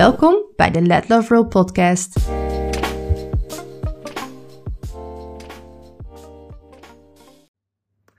[0.00, 2.18] Welkom bij de Let Love Roll podcast.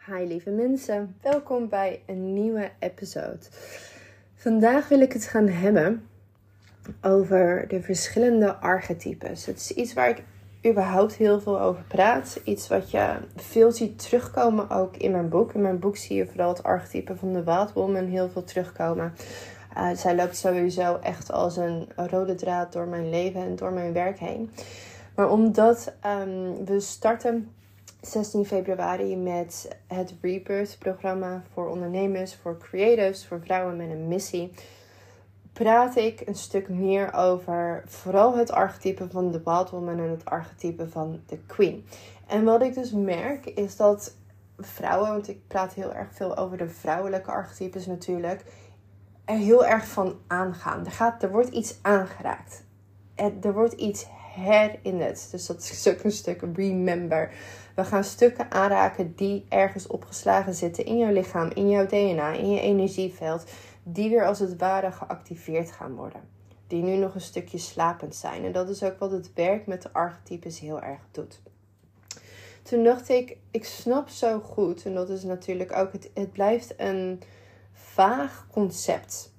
[0.06, 3.40] Hi lieve mensen, welkom bij een nieuwe episode.
[4.36, 6.08] Vandaag wil ik het gaan hebben
[7.02, 9.46] over de verschillende archetypes.
[9.46, 10.24] Het is iets waar ik
[10.72, 12.42] überhaupt heel veel over praat.
[12.44, 15.54] Iets wat je veel ziet terugkomen ook in mijn boek.
[15.54, 19.14] In mijn boek zie je vooral het archetype van de Wild Woman heel veel terugkomen.
[19.78, 23.94] Uh, zij loopt sowieso echt als een rode draad door mijn leven en door mijn
[23.94, 24.52] werk heen.
[25.16, 27.52] Maar omdat um, we starten
[28.02, 34.52] 16 februari met het Rebirth programma voor ondernemers, voor creatives, voor vrouwen met een missie
[35.54, 40.90] praat ik een stuk meer over vooral het archetype van de Wild en het archetype
[40.90, 41.86] van de Queen.
[42.28, 44.16] En wat ik dus merk is dat
[44.58, 48.44] vrouwen, want ik praat heel erg veel over de vrouwelijke archetypes natuurlijk,
[49.38, 50.86] heel erg van aangaan.
[50.86, 52.64] Er, gaat, er wordt iets aangeraakt.
[53.16, 55.32] Er, wordt iets herinnerd.
[55.32, 57.32] Dus dat is ook een stuk remember.
[57.76, 62.52] We gaan stukken aanraken die ergens opgeslagen zitten in jouw lichaam, in jouw DNA, in
[62.52, 63.44] je energieveld
[63.84, 66.22] die weer als het ware geactiveerd gaan worden.
[66.68, 68.46] Die nu nog een stukje slapend zijn.
[68.46, 71.42] En dat is ook wat het werk met de archetypes heel erg doet.
[72.62, 76.74] Toen dacht ik, ik snap zo goed, en dat is natuurlijk ook, het, het blijft
[76.78, 77.22] een
[77.94, 79.34] vaag concept.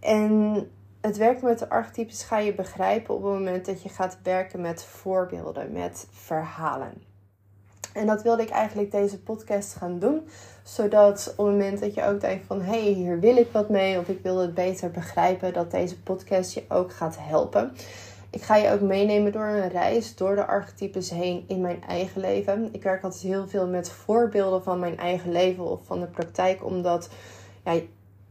[0.00, 4.18] En het werken met de archetypes ga je begrijpen op het moment dat je gaat
[4.22, 7.02] werken met voorbeelden, met verhalen.
[7.92, 10.28] En dat wilde ik eigenlijk deze podcast gaan doen.
[10.62, 13.68] Zodat op het moment dat je ook denkt van hé, hey, hier wil ik wat
[13.68, 17.72] mee of ik wil het beter begrijpen, dat deze podcast je ook gaat helpen.
[18.30, 22.20] Ik ga je ook meenemen door een reis door de archetypes heen in mijn eigen
[22.20, 22.68] leven.
[22.72, 26.64] Ik werk altijd heel veel met voorbeelden van mijn eigen leven of van de praktijk,
[26.64, 27.08] omdat
[27.64, 27.80] ja,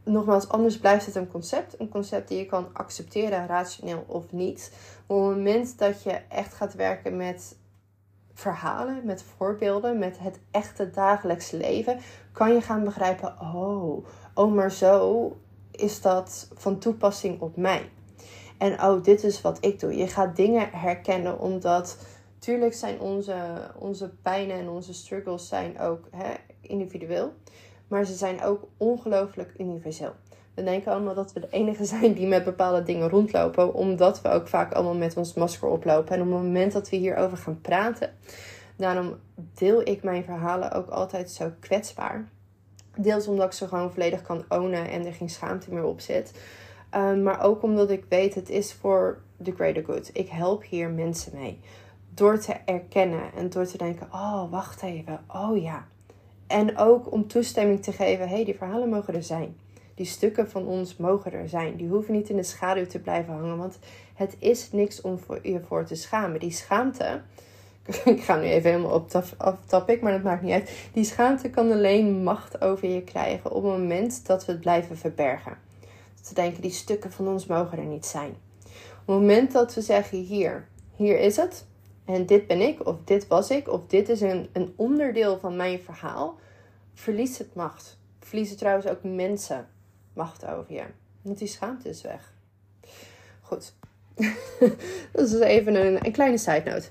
[0.04, 1.80] nogmaals, anders blijft het een concept.
[1.80, 4.72] Een concept die je kan accepteren, rationeel of niet.
[5.06, 7.58] op het moment dat je echt gaat werken met
[8.34, 12.00] verhalen, met voorbeelden, met het echte dagelijks leven,
[12.32, 15.32] kan je gaan begrijpen: oh, oh, maar zo
[15.72, 17.90] is dat van toepassing op mij.
[18.58, 19.98] En oh, dit is wat ik doe.
[19.98, 21.98] Je gaat dingen herkennen omdat,
[22.40, 23.36] tuurlijk zijn onze,
[23.80, 27.34] onze pijnen en onze struggles zijn ook hè, individueel,
[27.88, 30.14] maar ze zijn ook ongelooflijk universeel.
[30.54, 34.30] We denken allemaal dat we de enige zijn die met bepaalde dingen rondlopen, omdat we
[34.30, 36.16] ook vaak allemaal met ons masker oplopen.
[36.16, 38.10] En op het moment dat we hierover gaan praten,
[38.76, 42.30] daarom deel ik mijn verhalen ook altijd zo kwetsbaar.
[42.96, 46.32] Deels omdat ik ze gewoon volledig kan ownen en er geen schaamte meer op zit.
[46.96, 50.10] Um, maar ook omdat ik weet, het is voor the greater good.
[50.14, 51.60] Ik help hier mensen mee.
[52.14, 55.88] Door te erkennen en door te denken, oh, wacht even, oh ja.
[56.48, 59.56] En ook om toestemming te geven, hé, hey, die verhalen mogen er zijn.
[59.96, 61.76] Die stukken van ons mogen er zijn.
[61.76, 63.58] Die hoeven niet in de schaduw te blijven hangen.
[63.58, 63.80] Want
[64.14, 66.40] het is niks om voor, je voor te schamen.
[66.40, 67.22] Die schaamte.
[68.06, 70.90] Ik ga nu even helemaal op topic, maar dat maakt niet uit.
[70.94, 74.98] Die schaamte kan alleen macht over je krijgen op het moment dat we het blijven
[74.98, 75.58] verbergen.
[76.28, 78.30] Te denken, die stukken van ons mogen er niet zijn.
[78.30, 81.66] Op het moment dat we zeggen, hier, hier is het.
[82.06, 85.56] En dit ben ik, of dit was ik, of dit is een, een onderdeel van
[85.56, 86.40] mijn verhaal.
[86.94, 88.00] Verliest het macht.
[88.20, 89.68] Verliezen trouwens ook mensen
[90.14, 90.84] macht over je.
[91.22, 92.34] Want die schaamte is weg.
[93.42, 93.74] Goed.
[95.12, 96.90] dat is even een, een kleine side note.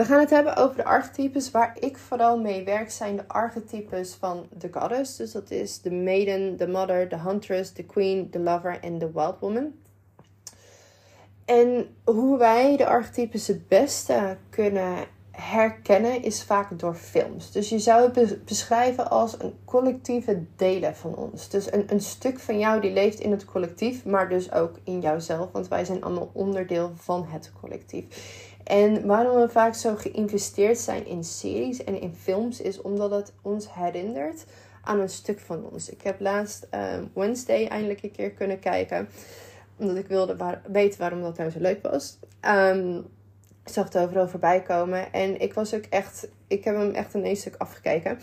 [0.00, 1.50] We gaan het hebben over de archetypes.
[1.50, 5.16] Waar ik vooral mee werk zijn de archetypes van de goddess.
[5.16, 9.10] Dus dat is de maiden, de mother, de huntress, de queen, de lover en de
[9.12, 9.72] wild woman.
[11.44, 17.52] En hoe wij de archetypes het beste kunnen herkennen is vaak door films.
[17.52, 21.48] Dus je zou het beschrijven als een collectieve delen van ons.
[21.48, 25.00] Dus een, een stuk van jou die leeft in het collectief, maar dus ook in
[25.00, 25.52] jouzelf.
[25.52, 28.04] Want wij zijn allemaal onderdeel van het collectief.
[28.64, 33.32] En waarom we vaak zo geïnvesteerd zijn in series en in films, is omdat het
[33.42, 34.44] ons herinnert
[34.82, 35.90] aan een stuk van ons.
[35.90, 39.08] Ik heb laatst ehm, Wednesday eindelijk een keer kunnen kijken.
[39.76, 42.18] Omdat ik wilde weten waarom dat nou zo leuk was.
[42.48, 42.96] Um,
[43.64, 45.12] ik zag het overal voorbij komen.
[45.12, 48.18] En ik was ook echt, ik heb hem echt een stuk afgekeken.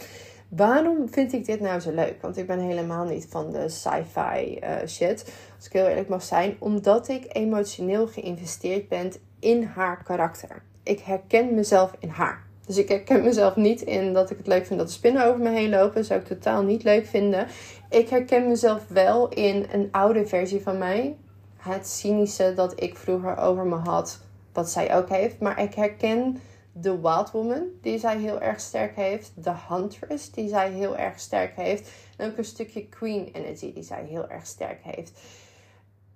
[0.48, 2.22] Waarom vind ik dit nou zo leuk?
[2.22, 6.24] Want ik ben helemaal niet van de sci-fi uh, shit, als ik heel eerlijk mag
[6.24, 6.56] zijn.
[6.60, 10.63] Omdat ik emotioneel geïnvesteerd ben in haar karakter.
[10.84, 12.45] Ik herken mezelf in haar.
[12.66, 15.39] Dus ik herken mezelf niet in dat ik het leuk vind dat de spinnen over
[15.39, 16.06] me heen lopen.
[16.06, 17.48] Zou ik totaal niet leuk vinden.
[17.89, 21.18] Ik herken mezelf wel in een oude versie van mij.
[21.57, 24.19] Het cynische dat ik vroeger over me had,
[24.54, 25.39] wat zij ook heeft.
[25.39, 26.39] Maar ik herken
[26.72, 29.31] de Wild Woman, die zij heel erg sterk heeft.
[29.36, 31.89] De Huntress, die zij heel erg sterk heeft.
[32.18, 35.12] En ook een stukje Queen Energy, die zij heel erg sterk heeft.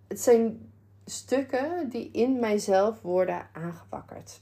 [0.08, 0.71] Het zijn
[1.06, 4.42] stukken die in mijzelf worden aangewakkerd.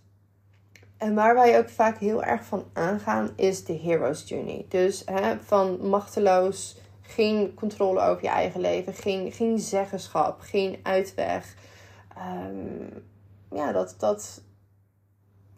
[0.97, 4.65] En waar wij ook vaak heel erg van aangaan is de hero's journey.
[4.69, 11.55] Dus hè, van machteloos, geen controle over je eigen leven, geen, geen zeggenschap, geen uitweg.
[12.15, 13.01] Ehm,
[13.51, 14.41] ja, dat, dat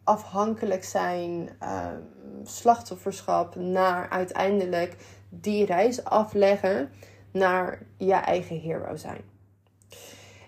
[0.03, 4.95] afhankelijk zijn, um, slachtofferschap, naar uiteindelijk
[5.29, 6.91] die reis afleggen
[7.31, 9.30] naar je eigen hero zijn.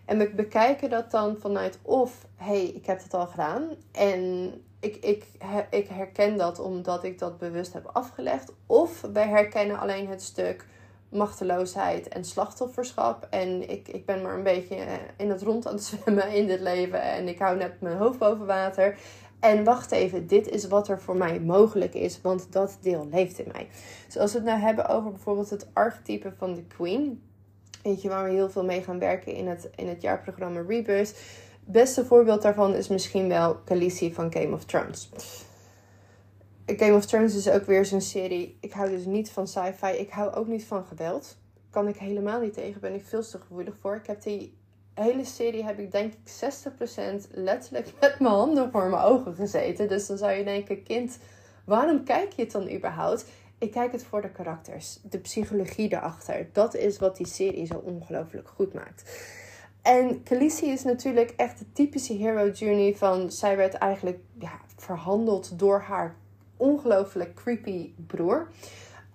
[0.06, 4.96] En we bekijken dat dan vanuit of, hey, ik heb het al gedaan en ik,
[4.96, 5.26] ik,
[5.70, 8.54] ik herken dat omdat ik dat bewust heb afgelegd.
[8.66, 10.66] Of wij herkennen alleen het stuk
[11.10, 13.28] machteloosheid en slachtofferschap.
[13.30, 16.48] En ik, ik ben maar een beetje eh, in het rond aan het zwemmen in
[16.48, 17.02] dit leven.
[17.02, 18.98] En ik hou net mijn hoofd boven water.
[19.40, 23.40] En wacht even, dit is wat er voor mij mogelijk is, want dat deel leeft
[23.40, 23.68] in mij.
[24.06, 27.22] Dus als we het nou hebben over bijvoorbeeld het archetype van de Queen.
[27.84, 31.16] Weet je, waar we heel veel mee gaan werken in het, in het jaarprogramma Rebirth
[31.66, 35.10] beste voorbeeld daarvan is misschien wel Khaleesi van Game of Thrones.
[36.66, 38.58] Game of Thrones is ook weer zo'n serie.
[38.60, 39.88] Ik hou dus niet van sci-fi.
[39.88, 41.38] Ik hou ook niet van geweld.
[41.70, 42.82] Kan ik helemaal niet tegen.
[42.82, 43.96] Ben ik veel te gevoelig voor.
[43.96, 44.58] Ik heb die
[44.94, 46.54] hele serie heb ik denk ik
[47.28, 49.88] 60% letterlijk met mijn handen voor mijn ogen gezeten.
[49.88, 51.18] Dus dan zou je denken, kind,
[51.66, 53.26] waarom kijk je het dan überhaupt?
[53.64, 56.50] Ik kijk het voor de karakters, de psychologie erachter.
[56.52, 59.04] Dat is wat die serie zo ongelooflijk goed maakt.
[59.82, 63.32] En Khaleesi is natuurlijk echt de typische hero journey van...
[63.32, 66.16] Zij werd eigenlijk ja, verhandeld door haar
[66.58, 68.48] ongelooflijk creepy broer.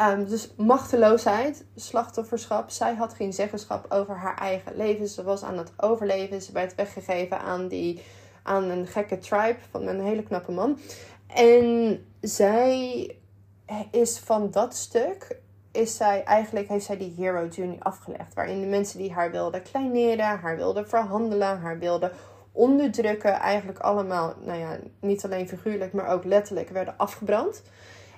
[0.01, 2.71] Um, dus machteloosheid, slachtofferschap.
[2.71, 5.09] Zij had geen zeggenschap over haar eigen leven.
[5.09, 6.43] Ze was aan het overleven.
[6.43, 8.03] Ze werd weggegeven aan, die,
[8.43, 10.79] aan een gekke tribe van een hele knappe man.
[11.27, 13.17] En zij
[13.91, 15.37] is van dat stuk
[15.73, 18.35] is zij eigenlijk, heeft zij die hero journey afgelegd.
[18.35, 22.13] Waarin de mensen die haar wilden kleineren, haar wilden verhandelen, haar wilden
[22.53, 27.63] onderdrukken, eigenlijk allemaal, nou ja, niet alleen figuurlijk, maar ook letterlijk werden afgebrand.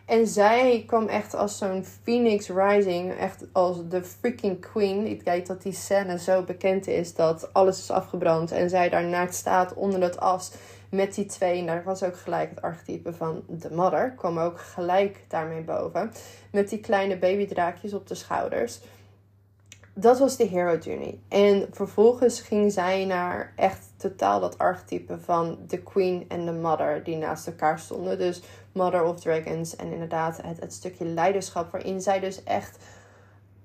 [0.07, 5.07] En zij kwam echt als zo'n Phoenix Rising, echt als de freaking queen.
[5.07, 9.05] Ik weet dat die scène zo bekend is dat alles is afgebrand en zij daar
[9.05, 10.53] naakt staat onder het as
[10.91, 11.59] met die twee.
[11.59, 14.11] En daar was ook gelijk het archetype van de mother.
[14.11, 16.13] Kwam ook gelijk daarmee boven.
[16.53, 18.81] Met die kleine babydraakjes op de schouders.
[19.95, 21.19] Dat was de hero journey.
[21.29, 27.05] En vervolgens ging zij naar echt totaal dat archetype van de queen en de mother
[27.05, 28.19] die naast elkaar stonden.
[28.19, 28.43] Dus
[28.73, 32.79] mother of dragons en inderdaad het, het stukje leiderschap waarin zij dus echt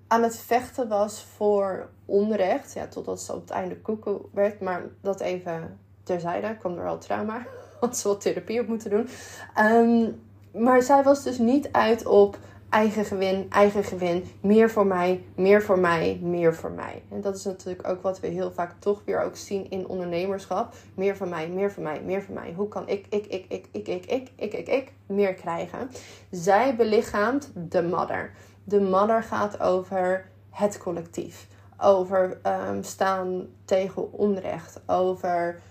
[0.07, 2.73] aan het vechten was voor onrecht.
[2.73, 4.59] Ja, totdat ze op het einde koekoe werd.
[4.59, 6.57] Maar dat even terzijde.
[6.57, 7.45] kwam er wel trauma.
[7.79, 9.09] Had ze wat therapie op moeten doen.
[9.53, 10.09] Ehm,
[10.51, 12.37] maar zij was dus niet uit op
[12.69, 14.23] eigen gewin, eigen gewin.
[14.41, 17.03] Meer voor mij, meer voor mij, meer voor mij.
[17.11, 20.73] En dat is natuurlijk ook wat we heel vaak toch weer ook zien in ondernemerschap.
[20.93, 22.53] Meer van mij, meer van mij, meer van mij.
[22.55, 25.89] Hoe kan ik, ik, ik, ik, ik, ik, ik, ik, ik, ik meer krijgen?
[26.31, 28.31] Zij belichaamt de mother.
[28.63, 31.47] De mother gaat over het collectief.
[31.77, 34.81] Over um, staan tegen onrecht.
[34.85, 35.61] Over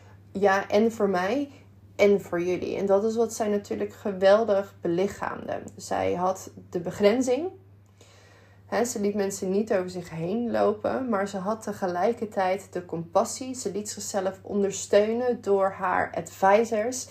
[0.41, 1.51] ja, en voor mij
[1.97, 2.77] en voor jullie.
[2.77, 5.63] En dat is wat zij natuurlijk geweldig belichaamde.
[5.77, 7.49] Zij had de begrenzing.
[8.87, 13.55] ze liet mensen niet over zich heen lopen, maar ze had tegelijkertijd de compassie.
[13.55, 17.09] Ze liet zichzelf ondersteunen door haar advisors.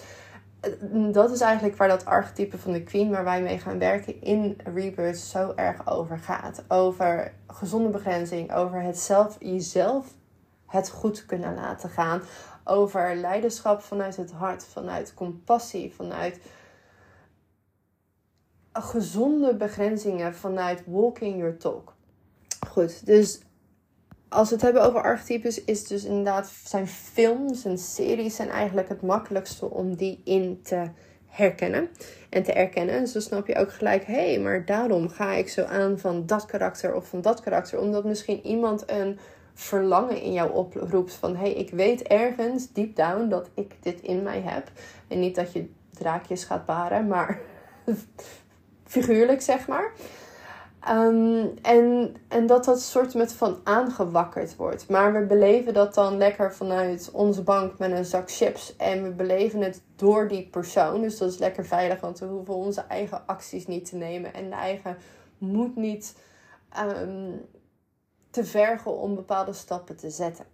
[1.11, 4.57] Dat is eigenlijk waar dat archetype van de queen, waar wij mee gaan werken in
[4.73, 6.63] Rebirth, zo erg over gaat.
[6.67, 10.05] Over gezonde begrenzing, over het zelf, jezelf
[10.67, 12.21] het goed kunnen laten gaan
[12.63, 16.39] over leiderschap vanuit het hart, vanuit compassie, vanuit
[18.71, 21.93] gezonde begrenzingen, vanuit walking your talk.
[22.67, 23.39] Goed, dus
[24.29, 28.89] als we het hebben over archetypes, is dus inderdaad zijn films en series zijn eigenlijk
[28.89, 30.89] het makkelijkste om die in te
[31.25, 31.89] herkennen
[32.29, 32.99] en te erkennen.
[32.99, 36.25] Dus dan snap je ook gelijk, hé, hey, maar daarom ga ik zo aan van
[36.25, 37.79] dat karakter of van dat karakter.
[37.79, 39.19] Omdat misschien iemand een
[39.53, 44.23] verlangen in jou oproept van hey, ik weet ergens deep down dat ik dit in
[44.23, 44.71] mij heb.
[45.07, 47.39] En niet dat je draakjes gaat baren, maar
[48.85, 49.91] figuurlijk zeg maar.
[50.83, 54.89] Ehm, en, en dat dat soort met van aangewakkerd wordt.
[54.89, 58.75] Maar we beleven dat dan lekker vanuit onze bank met een zak chips.
[58.75, 61.01] En we beleven het door die persoon.
[61.01, 64.33] Dus dat is lekker veilig, want we hoeven onze eigen acties niet te nemen.
[64.33, 64.97] En de eigen
[65.37, 66.15] moed niet
[66.69, 67.31] ehm,
[68.33, 70.45] te vergen om bepaalde stappen te zetten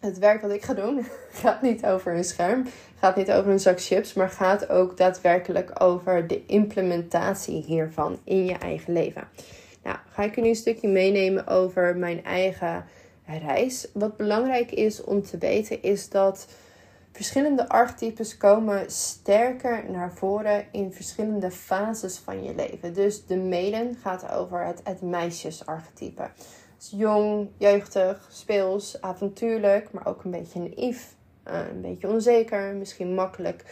[0.00, 1.06] het werk wat ik ga doen
[1.42, 2.66] gaat niet over een scherm,
[2.98, 8.44] gaat niet over een zak chips, maar gaat ook daadwerkelijk over de implementatie hiervan in
[8.44, 9.28] je eigen leven.
[9.82, 12.84] Nou, ga ik nu een stukje meenemen over mijn eigen
[13.26, 13.88] reis.
[13.92, 16.46] Wat belangrijk is om te weten is dat
[17.20, 22.94] verschillende archetypes komen sterker naar voren in verschillende fases van je leven.
[22.94, 26.30] Dus de maiden gaat over het, het meisjesarchetype
[26.90, 31.14] jong, jeugdig, speels, avontuurlijk, maar ook een beetje naïef,
[31.48, 33.64] uh, een beetje onzeker, misschien makkelijk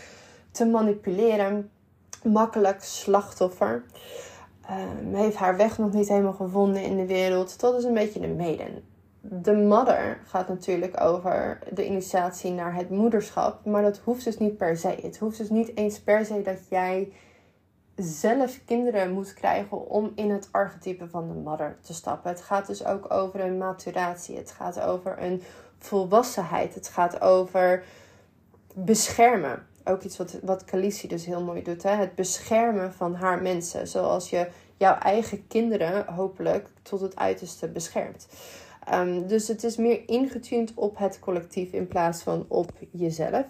[0.50, 1.70] te manipuleren,
[2.24, 3.84] makkelijk slachtoffer.
[4.62, 7.60] Uh, heeft haar weg nog niet helemaal gevonden in de wereld.
[7.60, 8.82] Dat is een beetje de maiden.
[9.30, 14.56] De mother gaat natuurlijk over de initiatie naar het moederschap, maar dat hoeft dus niet
[14.56, 14.98] per se.
[15.02, 17.12] Het hoeft dus niet eens per se dat jij
[17.96, 22.30] zelf kinderen moet krijgen om in het archetype van de mother te stappen.
[22.30, 24.36] Het gaat dus ook over een maturatie.
[24.36, 25.42] Het gaat over een
[25.78, 26.74] volwassenheid.
[26.74, 27.84] Het gaat over
[28.74, 29.66] beschermen.
[29.84, 30.64] Ook iets wat, wat
[31.08, 31.82] dus heel mooi doet.
[31.82, 31.90] Hè?
[31.90, 33.88] Het beschermen van haar mensen.
[33.88, 38.26] Zoals je jouw eigen kinderen hopelijk tot het uiterste beschermt.
[38.94, 43.46] Um, dus het is meer ingetuned op het collectief in plaats van op jezelf.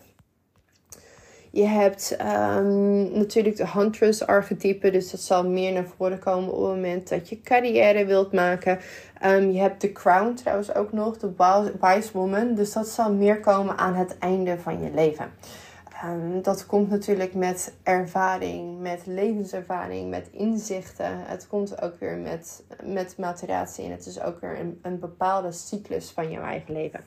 [1.51, 6.61] Je hebt um, natuurlijk de huntress archetype, dus dat zal meer naar voren komen op
[6.61, 8.79] het moment dat je carrière wilt maken.
[9.25, 11.33] Um, je hebt de crown trouwens ook nog, de
[11.81, 15.31] wise woman, dus dat zal meer komen aan het einde van je leven.
[16.05, 21.19] Um, dat komt natuurlijk met ervaring, met levenservaring, met inzichten.
[21.27, 25.53] Het komt ook weer met, met maturatie en het is ook weer een, een bepaalde
[25.53, 27.01] cyclus van je eigen leven.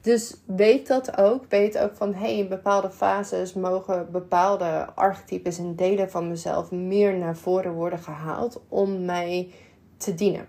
[0.00, 1.44] Dus weet dat ook.
[1.48, 7.16] Weet ook van hey, in bepaalde fases mogen bepaalde archetypes en delen van mezelf meer
[7.16, 9.50] naar voren worden gehaald om mij
[9.96, 10.46] te dienen.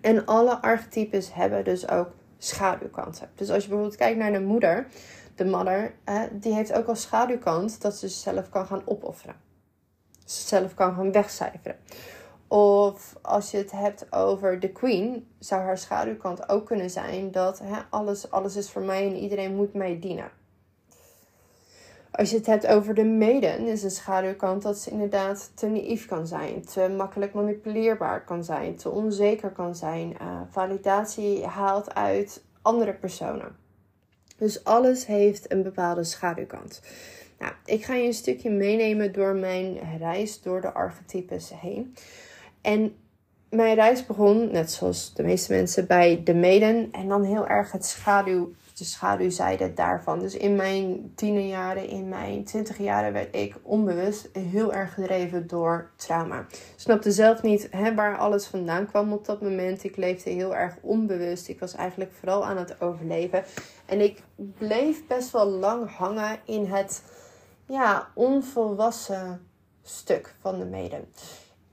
[0.00, 3.28] En alle archetypes hebben dus ook schaduwkanten.
[3.34, 4.86] Dus als je bijvoorbeeld kijkt naar de moeder,
[5.38, 9.36] de mother, eh, die heeft ook als schaduwkant dat ze zichzelf kan gaan opofferen.
[10.24, 11.76] Zichzelf kan gaan wegcijferen.
[12.48, 17.58] Of als je het hebt over de queen, zou haar schaduwkant ook kunnen zijn dat
[17.58, 20.30] hè, alles, alles is voor mij en iedereen moet mij dienen.
[22.10, 26.06] Als je het hebt over de maiden, is een schaduwkant dat ze inderdaad te naïef
[26.06, 32.44] kan zijn, te makkelijk manipuleerbaar kan zijn, te onzeker kan zijn, uh, validatie haalt uit
[32.62, 33.67] andere personen.
[34.38, 36.80] Dus alles heeft een bepaalde schaduwkant.
[37.38, 41.94] Nou, ik ga je een stukje meenemen door mijn reis door de archetypes heen.
[42.60, 42.94] En
[43.50, 46.88] mijn reis begon, net zoals de meeste mensen, bij de maiden.
[46.92, 50.18] En dan heel erg het schaduw, de schaduwzijde daarvan.
[50.18, 55.90] Dus in mijn tienerjaren, in mijn twintig jaren werd ik onbewust heel erg gedreven door
[55.96, 56.40] trauma.
[56.40, 59.84] Ik snapte zelf niet hè, waar alles vandaan kwam op dat moment.
[59.84, 61.48] Ik leefde heel erg onbewust.
[61.48, 63.44] Ik was eigenlijk vooral aan het overleven.
[63.86, 67.02] En ik bleef best wel lang hangen in het
[67.66, 69.46] ja, onvolwassen
[69.82, 71.08] stuk van de maiden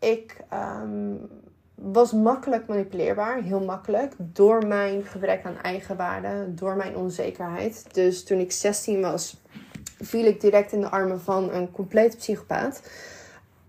[0.05, 1.29] ik um,
[1.75, 7.85] was makkelijk manipuleerbaar, heel makkelijk, door mijn gebrek aan eigenwaarde, door mijn onzekerheid.
[7.93, 9.41] Dus toen ik 16 was,
[9.99, 12.81] viel ik direct in de armen van een complete psychopaat.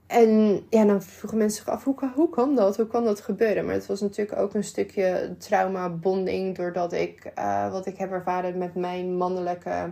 [0.06, 1.84] En ja, dan vroegen mensen zich af,
[2.14, 2.76] hoe kan, dat?
[2.76, 3.64] Hoe kan dat gebeuren?
[3.64, 8.58] Maar het was natuurlijk ook een stukje trauma-bonding, doordat ik, uh, wat ik heb ervaren
[8.58, 9.90] met mijn mannelijke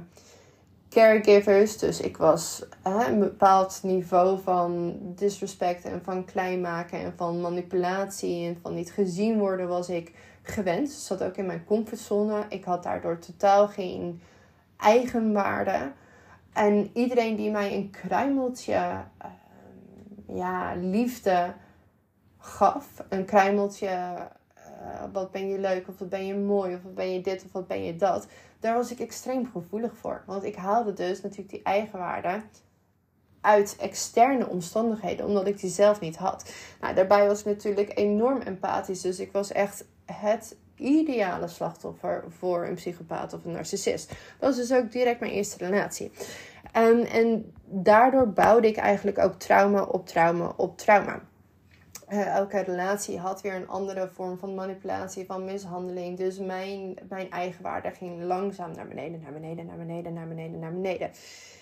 [0.95, 1.79] caregivers.
[1.79, 8.47] Dus ik was een bepaald niveau van disrespect en van klein maken en van manipulatie
[8.47, 10.87] en van niet gezien worden was ik gewend.
[10.87, 12.45] Dus dat zat ook in mijn comfortzone.
[12.49, 14.21] Ik had daardoor totaal geen
[14.77, 15.93] eigenwaarde.
[16.53, 18.97] En iedereen die mij een kruimeltje uh,
[20.37, 21.53] ja, liefde
[22.39, 26.95] gaf, een kruimeltje uh, wat ben je leuk of wat ben je mooi of wat
[26.95, 28.27] ben je dit of wat ben je dat
[28.65, 30.23] daar was ik extreem gevoelig voor.
[30.27, 32.43] Want ik haalde dus natuurlijk die eigenwaarde
[33.41, 36.53] uit externe omstandigheden, omdat ik die zelf niet had.
[36.81, 42.67] Nou, daarbij was ik natuurlijk enorm empathisch, dus ik was echt het ideale slachtoffer voor
[42.67, 44.09] een psychopaat of een narcissist.
[44.09, 46.13] Dat was dus ook direct mijn eerste relatie.
[46.73, 51.23] En, en daardoor bouwde ik eigenlijk ook trauma op trauma op trauma.
[52.09, 56.19] Uh, elke relatie had weer een andere vorm van manipulatie, van mishandeling.
[56.19, 60.73] Dus mijn, mijn eigenwaarde ging langzaam naar beneden, naar beneden, naar beneden, naar beneden, naar
[60.73, 61.11] beneden.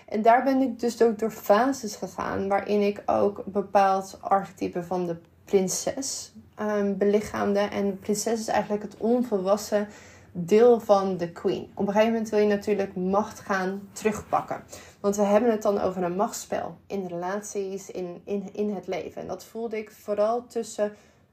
[0.09, 5.07] En daar ben ik dus ook door fases gegaan, waarin ik ook bepaald archetype van
[5.07, 7.61] de prinses um, belichaamde.
[7.61, 9.89] En prinses is eigenlijk het onvolwassen
[10.33, 11.71] deel van de queen.
[11.75, 14.65] Op een gegeven moment wil je natuurlijk macht gaan terugpakken.
[15.01, 19.23] Want we hebben het dan over een machtsspel in relaties, in, in, in het leven.
[19.23, 20.93] En dat voelde ik vooral tussen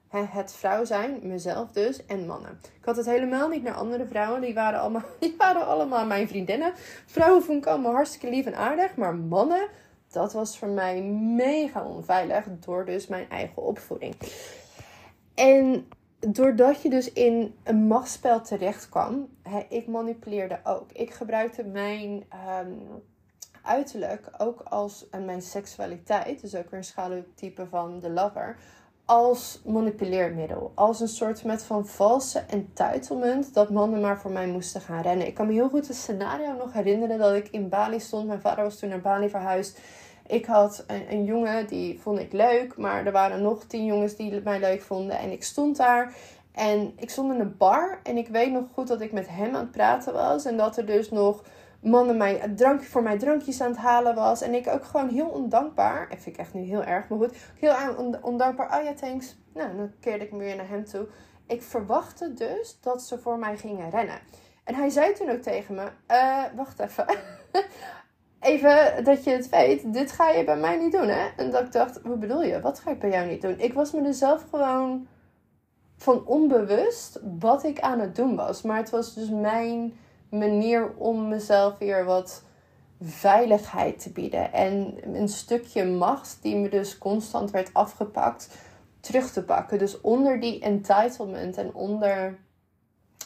[0.10, 2.60] het vrouw zijn, mezelf dus, en mannen.
[2.80, 4.42] Ik had het helemaal niet naar andere vrouwen.
[4.42, 6.74] Die waren allemaal, die waren allemaal mijn vriendinnen.
[7.06, 8.96] Vrouwen vond ik allemaal hartstikke lief en aardig.
[8.96, 9.68] Maar mannen,
[10.12, 11.02] dat was voor mij
[11.36, 12.46] mega onveilig.
[12.60, 14.16] Door dus mijn eigen opvoeding.
[15.36, 15.88] En
[16.28, 20.92] doordat je dus in een machtsspel terecht kwam, hè, ik manipuleerde ook.
[20.92, 22.74] Ik gebruikte mijn ehm,
[23.62, 28.58] uiterlijk ook als en mijn seksualiteit, dus ook weer een schaduwtype van de lover,
[29.06, 30.72] als manipuleermiddel.
[30.76, 35.28] Als een soort met van valse entitlement dat mannen maar voor mij moesten gaan rennen.
[35.28, 38.28] Ik kan me heel goed het scenario nog herinneren dat ik in Bali stond.
[38.28, 39.80] Mijn vader was toen naar Bali verhuisd.
[40.30, 44.16] Ik had een, een, jongen die vond ik leuk, maar er waren nog tien jongens
[44.16, 45.18] die mij leuk vonden.
[45.18, 46.14] En ik stond daar
[46.52, 49.56] en ik stond in een bar en ik weet nog goed dat ik met hem
[49.56, 50.46] aan het praten was.
[50.46, 51.44] En dat er dus nog
[51.80, 54.42] mannen mij drankje voor mij drankjes aan het halen was.
[54.42, 56.10] En ik ook gewoon heel ondankbaar.
[56.10, 57.36] Dat vind ik echt nu heel erg, maar goed.
[57.60, 58.78] Heel ondankbaar.
[58.78, 59.38] Oh ja, thanks.
[59.54, 61.08] Nou, dan keerde ik me weer naar hem toe.
[61.48, 64.20] Ik verwachtte dus dat ze voor mij gingen rennen.
[64.64, 67.06] En hij zei toen ook tegen me: uh, Wacht even.
[68.40, 71.28] even dat je het weet, dit ga je bij mij niet doen, hè?
[71.38, 72.62] En dat ik dacht, hoe bedoel je?
[72.62, 73.60] Wat ga ik bij jou niet doen?
[73.60, 75.08] Ik was me er zelf gewoon
[75.98, 78.62] van onbewust wat ik aan het doen was.
[78.62, 79.94] Maar het was dus mijn
[80.30, 82.44] manier om mezelf weer wat
[83.02, 84.54] veiligheid te bieden.
[84.54, 88.58] En een stukje macht die me dus constant werd afgepakt,
[89.00, 89.78] terug te pakken.
[89.78, 92.40] Dus onder die entitlement en onder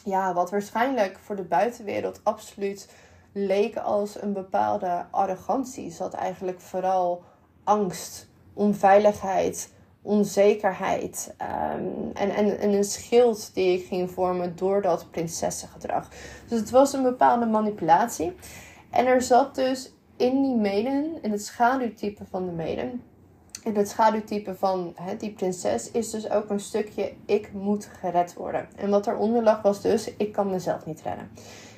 [0.03, 2.89] ja, wat waarschijnlijk voor de buitenwereld absoluut
[3.33, 7.23] leek als een bepaalde arrogantie, zat eigenlijk vooral
[7.63, 15.11] angst, onveiligheid, onzekerheid ehm, en, en, en een schild die ik ging vormen door dat
[15.11, 16.09] prinsessengedrag.
[16.47, 18.35] Dus het was een bepaalde manipulatie.
[18.89, 23.01] En er zat dus in die maiden, in het schaduwtype van de maiden,
[23.63, 28.67] in het schaduwtype van die prinses, is dus ook een stukje ik moet gered worden.
[28.75, 31.29] En wat eronder lag was dus ik kan mezelf niet redden.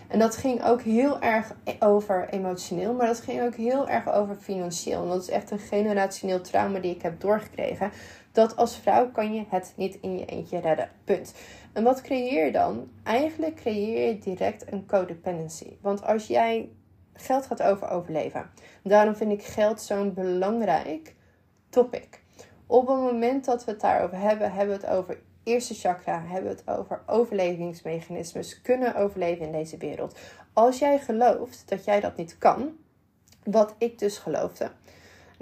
[0.07, 4.35] En dat ging ook heel erg over emotioneel, maar dat ging ook heel erg over
[4.35, 5.01] financieel.
[5.01, 7.91] En dat is echt een generationeel trauma die ik heb doorgekregen.
[8.31, 10.89] Dat als vrouw kan je het niet in je eentje redden.
[11.03, 11.33] Punt.
[11.73, 12.89] En wat creëer je dan?
[13.03, 15.77] Eigenlijk creëer je direct een codependency.
[15.81, 16.69] Want als jij
[17.13, 18.49] geld gaat over overleven,
[18.83, 21.15] daarom vind ik geld zo'n belangrijk
[21.69, 22.23] topic.
[22.67, 26.51] Op het moment dat we het daarover hebben, hebben we het over eerste chakra hebben
[26.51, 30.17] we het over overlevingsmechanismes, kunnen overleven in deze wereld.
[30.53, 32.77] Als jij gelooft dat jij dat niet kan,
[33.43, 34.71] wat ik dus geloofde.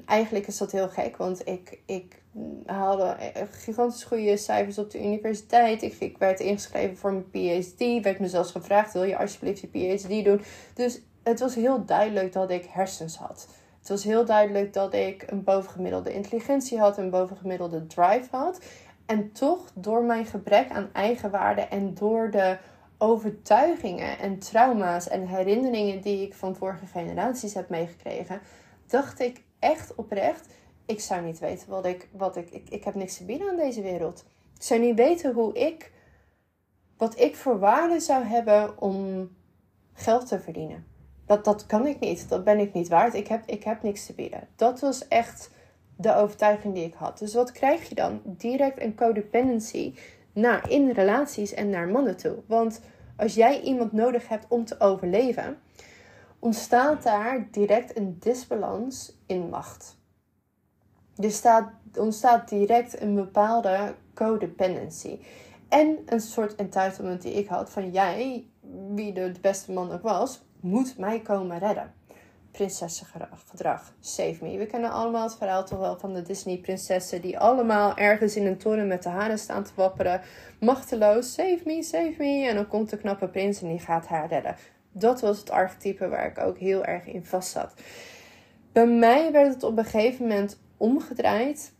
[0.05, 2.21] eigenlijk is dat heel gek, want ik, ik
[2.65, 3.17] haalde
[3.51, 5.81] gigantisch goede cijfers op de universiteit.
[5.81, 8.03] Ik, werd ingeschreven voor mijn PhD.
[8.03, 10.41] Werd me zelfs gevraagd: wil je alsjeblieft je PhD doen?
[10.73, 13.47] Dus het was heel duidelijk dat ik hersens had.
[13.79, 18.59] Het was heel duidelijk dat ik een bovengemiddelde intelligentie had, een bovengemiddelde drive had.
[19.05, 22.57] En toch, door mijn gebrek aan eigenwaarde en door de
[22.97, 28.41] overtuigingen en trauma's en herinneringen die ik van vorige generaties heb meegekregen,
[28.87, 30.47] dacht ik echt oprecht:
[30.85, 33.55] ik zou niet weten wat ik, wat ik, ik, ik heb niks te bieden aan
[33.55, 34.25] deze wereld.
[34.55, 35.91] Ik zou niet weten hoe ik,
[36.97, 39.29] wat ik voor waarde zou hebben om
[39.93, 40.85] geld te verdienen.
[41.25, 42.29] Dat, dat kan ik niet.
[42.29, 43.13] Dat ben ik niet waard.
[43.13, 44.47] Ik heb, ik heb niks te bieden.
[44.55, 45.49] Dat was echt
[46.03, 47.17] de overtuiging die ik had.
[47.17, 48.21] Dus wat krijg je dan?
[48.23, 49.93] Direct een codependency
[50.33, 52.35] naar, in relaties en naar mannen toe.
[52.45, 52.81] Want
[53.17, 55.57] als jij iemand nodig hebt om te overleven,
[56.39, 59.97] ontstaat daar direct een disbalans in macht.
[61.15, 65.19] Er staat, ontstaat direct een bepaalde codependency.
[65.69, 68.47] En een soort entitlement die ik had van jij,
[68.89, 71.93] wie de beste man ook was, moet mij komen redden
[72.53, 73.93] prinsessengedrag.
[73.99, 74.57] Save me.
[74.57, 78.57] We kennen allemaal het verhaal toch wel van de Disney-prinsessen die allemaal ergens in een
[78.57, 80.21] toren met de haren staan te wapperen.
[80.59, 82.47] Machteloos, save me, save me.
[82.47, 84.55] En dan komt de knappe prins en die gaat haar redden.
[84.91, 87.73] Dat was het archetype waar ik ook heel erg in vast zat.
[88.71, 91.72] Bij mij werd het op een gegeven moment omgedraaid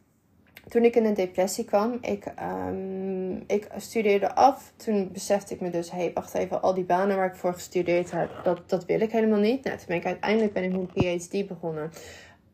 [0.68, 2.34] toen ik in een depressie kwam, ik,
[2.68, 4.74] um, ik studeerde af.
[4.76, 7.54] Toen besefte ik me dus, hé, hey, wacht even, al die banen waar ik voor
[7.54, 9.64] gestudeerd heb, dat, dat wil ik helemaal niet.
[9.64, 11.92] Nou, toen ben ik uiteindelijk ben ik mijn PhD begonnen.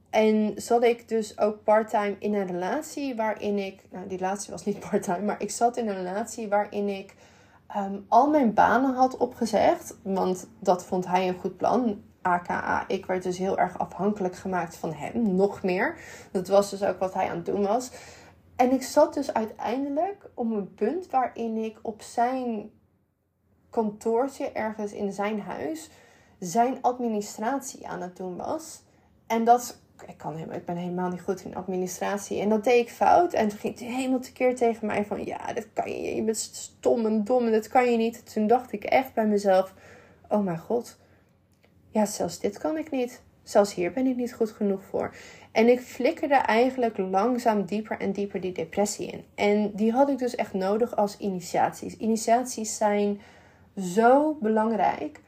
[0.09, 4.65] En zat ik dus ook parttime in een relatie waarin ik, nou die relatie was
[4.65, 7.15] niet parttime, maar ik zat in een relatie waarin ik
[7.77, 9.97] um, al mijn banen had opgezegd.
[10.03, 12.01] Want dat vond hij een goed plan.
[12.21, 15.97] AKA, ik werd dus heel erg afhankelijk gemaakt van hem, nog meer.
[16.31, 17.91] Dat was dus ook wat hij aan het doen was.
[18.55, 22.71] En ik zat dus uiteindelijk op een punt waarin ik op zijn
[23.69, 25.89] kantoortje ergens in zijn huis
[26.39, 28.81] zijn administratie aan het doen was.
[29.27, 32.41] En dat, ik, kan helemaal, ik ben helemaal niet goed in administratie.
[32.41, 33.33] En dat deed ik fout.
[33.33, 36.37] En toen ging hij helemaal tekeer tegen mij van, ja, dat kan je, je bent
[36.37, 38.33] stom en dom en dat kan je niet.
[38.33, 39.73] Toen dacht ik echt bij mezelf,
[40.29, 40.97] oh mijn god,
[41.89, 43.21] ja, zelfs dit kan ik niet.
[43.43, 45.15] Zelfs hier ben ik niet goed genoeg voor.
[45.51, 49.23] En ik flikkerde eigenlijk langzaam dieper en dieper die depressie in.
[49.35, 51.97] En die had ik dus echt nodig als initiaties.
[51.97, 53.21] Initiaties zijn
[53.77, 55.19] zo belangrijk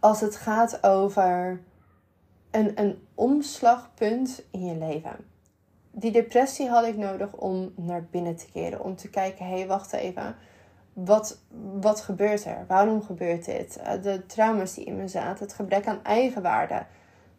[0.00, 1.60] als het gaat over
[2.50, 5.16] een, een omslagpunt in je leven.
[5.90, 8.84] Die depressie had ik nodig om naar binnen te keren.
[8.84, 10.36] Om te kijken, hé, hey, wacht even.
[11.04, 11.38] Wat,
[11.80, 12.64] wat gebeurt er?
[12.68, 13.76] Waarom gebeurt dit?
[13.76, 15.44] Eh, de trauma's die in me zaten.
[15.44, 16.86] Het gebrek aan eigenwaarde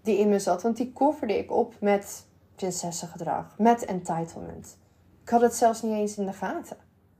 [0.01, 0.61] die in me zat.
[0.61, 3.57] Want die kofferde ik op met prinsessengedrag.
[3.57, 4.77] Met entitlement.
[5.21, 6.77] Ik had het zelfs niet eens in de gaten.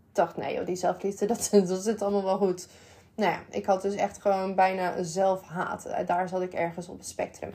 [0.09, 2.67] Ik dacht, nee joh, die zelfliefde, dat, dat zit allemaal wel goed.
[3.15, 5.85] Nou ja, ik had dus echt gewoon bijna zelfhaat.
[5.85, 7.51] Eh, daar zat ik ergens op het spectrum.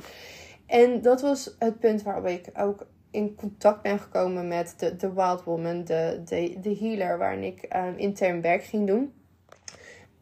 [0.66, 5.12] En dat was het punt waarop ik ook in contact ben gekomen met de, de
[5.12, 9.12] Wild Woman, de, de, de healer, waarin ik um, intern werk ging doen.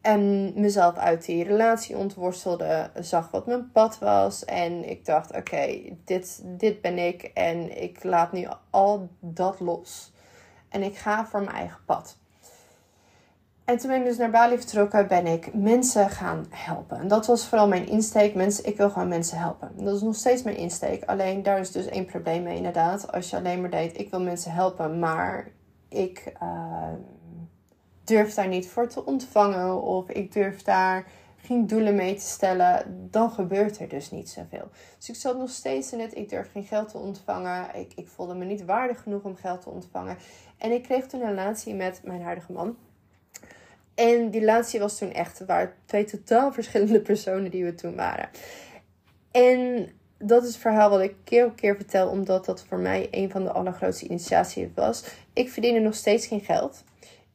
[0.01, 4.45] En mezelf uit die relatie ontworstelde, zag wat mijn pad was.
[4.45, 7.23] En ik dacht: oké, dit, dit ben ik.
[7.23, 10.13] En ik laat nu al dat los.
[10.69, 12.17] En ik ga voor mijn eigen pad.
[13.65, 16.99] En toen ben ik dus naar Bali vertrokken, ben ik mensen gaan helpen.
[16.99, 18.35] En dat was vooral mijn insteek.
[18.35, 19.71] Mensen, ik wil gewoon mensen helpen.
[19.75, 21.03] Dat is nog steeds mijn insteek.
[21.03, 23.11] Alleen daar is dus één probleem mee inderdaad.
[23.11, 25.47] Als je alleen maar deed, ik wil mensen helpen, maar
[25.89, 26.93] ik uh,
[28.03, 29.81] durf daar niet voor te ontvangen.
[29.81, 31.05] Of ik durf daar
[31.37, 33.07] geen doelen mee te stellen.
[33.11, 34.69] Dan gebeurt er dus niet zoveel.
[34.97, 37.75] Dus ik zat nog steeds in het, ik durf geen geld te ontvangen.
[37.75, 40.17] Ik, ik voelde me niet waardig genoeg om geld te ontvangen.
[40.57, 42.75] En ik kreeg toen een relatie met mijn huidige man.
[43.95, 48.29] En die relatie was toen echt, waar twee totaal verschillende personen die we toen waren.
[49.31, 53.07] En dat is het verhaal wat ik keer op keer vertel, omdat dat voor mij
[53.11, 55.03] een van de allergrootste initiaties was.
[55.33, 56.83] Ik verdiende nog steeds geen geld.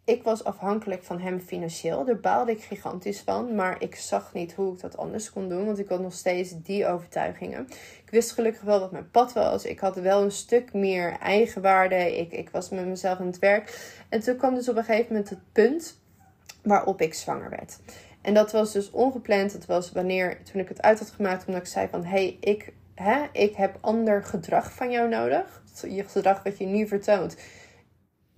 [0.05, 2.05] Ik was afhankelijk van hem financieel.
[2.05, 3.55] Daar baalde ik gigantisch van.
[3.55, 5.67] Maar ik zag niet hoe ik dat anders kon doen.
[5.67, 7.67] Want ik had nog steeds die overtuigingen.
[8.05, 9.65] Ik wist gelukkig wel wat mijn pad was.
[9.65, 12.19] Ik had wel een stuk meer eigenwaarde.
[12.19, 13.95] Ik, ik was met mezelf aan het werk.
[14.09, 15.99] En toen kwam dus op een gegeven moment het punt
[16.67, 17.79] waarop ik zwanger werd.
[18.23, 19.53] En dat was dus ongepland.
[19.53, 22.05] Het was wanneer, toen ik het uit had gemaakt, omdat ik zei van...
[22.05, 25.63] hey, ik, hè, ik heb ander gedrag van jou nodig.
[25.89, 27.37] Je gedrag wat je nu vertoont.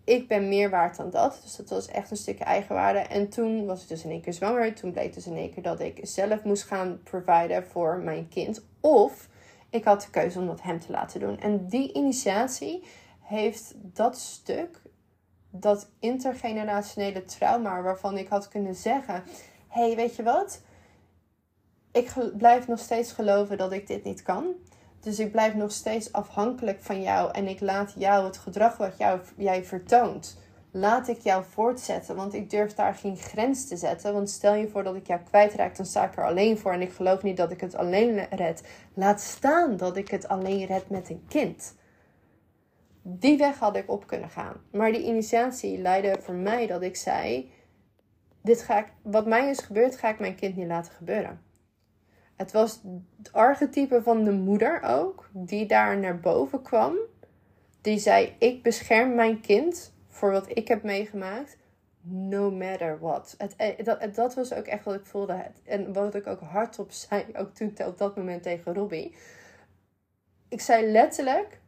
[0.05, 1.41] Ik ben meer waard dan dat.
[1.43, 2.99] Dus dat was echt een stukje eigenwaarde.
[2.99, 4.75] En toen was ik dus in één keer zwanger.
[4.75, 8.65] Toen bleek dus in één keer dat ik zelf moest gaan providen voor mijn kind.
[8.81, 9.29] Of
[9.71, 11.41] ik had de keuze om dat hem te laten doen.
[11.41, 12.85] En die initiatie
[13.21, 14.81] heeft dat stuk
[15.51, 19.23] dat intergenerationele trauma waarvan ik had kunnen zeggen:
[19.69, 20.61] hey, weet je wat?
[21.93, 24.55] Ik blijf nog steeds geloven dat ik dit niet kan.
[25.01, 28.99] Dus ik blijf nog steeds afhankelijk van jou en ik laat jou het gedrag wat
[28.99, 30.39] jou, jij vertoont.
[30.71, 34.13] Laat ik jou voortzetten, want ik durf daar geen grens te zetten.
[34.13, 36.83] Want stel je voor dat ik jou kwijtraak, dan sta ik er alleen voor en
[36.83, 38.63] ik geloof niet dat ik het alleen red.
[38.95, 41.75] Laat staan dat ik het alleen red met een kind.
[43.03, 44.57] Die weg had ik op kunnen gaan.
[44.71, 47.51] Maar die initiatie leidde voor mij dat ik zei:
[48.43, 51.41] dit ga ik, wat mij is gebeurd, ga ik mijn kind niet laten gebeuren.
[52.37, 52.83] Het was
[53.17, 56.97] het archetype van de moeder ook, die daar naar boven kwam.
[57.81, 61.57] Die zei: Ik bescherm mijn kind voor wat ik heb meegemaakt,
[62.01, 63.35] no matter what.
[63.39, 65.45] Het, eh, dat, dat was ook echt wat ik voelde.
[65.65, 69.15] En wat ik ook hardop zei, ook toen op dat moment tegen Robbie.
[70.49, 71.61] Ik zei letterlijk: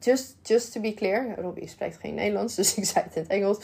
[0.00, 3.30] just, just to be clear, Robbie spreekt geen Nederlands, dus ik zei het in het
[3.30, 3.58] Engels.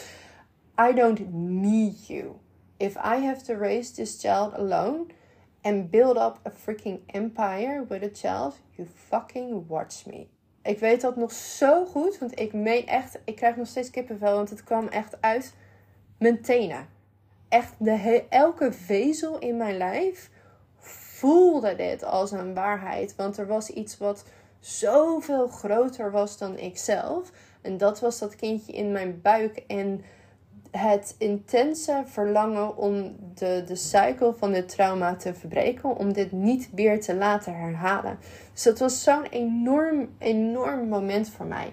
[0.91, 2.33] I don't need you.
[2.77, 5.07] If I have to raise this child alone
[5.63, 10.27] and build up a freaking empire with a child, you fucking watch me.
[10.63, 14.35] Ik weet dat nog zo goed, want ik meen echt, ik krijg nog steeds kippenvel,
[14.35, 15.55] want het kwam echt uit
[16.19, 16.87] mijn tenen.
[17.49, 20.31] Echt, de, elke vezel in mijn lijf
[20.79, 24.25] voelde dit als een waarheid, want er was iets wat
[24.65, 27.31] zoveel groter was dan ikzelf.
[27.61, 29.65] En dat was dat kindje in mijn buik.
[29.67, 30.05] En
[30.71, 36.71] het intense verlangen om de, de cycle van het trauma te verbreken, om dit niet
[36.73, 38.19] weer te laten herhalen.
[38.53, 41.73] Dus dat was zo'n enorm, enorm moment voor mij.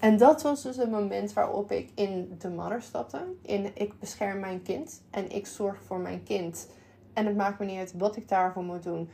[0.00, 3.18] En dat was dus het moment waarop ik in de mother stapte.
[3.42, 6.68] In ik bescherm mijn kind en ik zorg voor mijn kind.
[7.12, 9.10] En het maakt me niet uit wat ik daarvoor moet doen.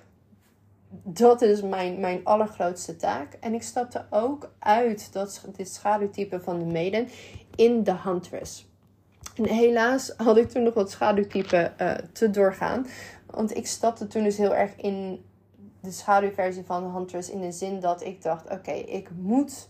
[0.90, 3.32] Dat is mijn, mijn allergrootste taak.
[3.40, 7.08] En ik stapte ook uit dat, dit schaduwtype van de maiden
[7.56, 8.66] in de huntress.
[9.36, 12.86] En helaas had ik toen nog wat schaduwtype uh, te doorgaan.
[13.26, 15.24] Want ik stapte toen dus heel erg in
[15.80, 17.30] de schaduwversie van de huntress.
[17.30, 19.68] In de zin dat ik dacht, oké, ik moet